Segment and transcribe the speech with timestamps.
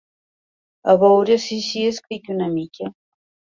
[0.93, 2.93] A veure si així escric una mica.